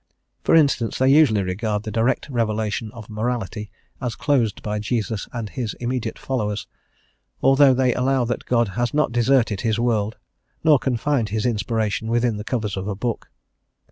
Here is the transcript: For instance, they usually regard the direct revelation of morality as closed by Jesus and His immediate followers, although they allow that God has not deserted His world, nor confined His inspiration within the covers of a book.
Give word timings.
For 0.43 0.55
instance, 0.55 0.97
they 0.97 1.09
usually 1.13 1.43
regard 1.43 1.83
the 1.83 1.91
direct 1.91 2.27
revelation 2.27 2.89
of 2.91 3.07
morality 3.07 3.69
as 4.01 4.15
closed 4.15 4.63
by 4.63 4.79
Jesus 4.79 5.27
and 5.31 5.47
His 5.47 5.75
immediate 5.75 6.17
followers, 6.17 6.65
although 7.43 7.75
they 7.75 7.93
allow 7.93 8.25
that 8.25 8.47
God 8.47 8.69
has 8.69 8.95
not 8.95 9.11
deserted 9.11 9.61
His 9.61 9.77
world, 9.79 10.17
nor 10.63 10.79
confined 10.79 11.29
His 11.29 11.45
inspiration 11.45 12.07
within 12.07 12.37
the 12.37 12.43
covers 12.43 12.75
of 12.77 12.87
a 12.87 12.95
book. 12.95 13.29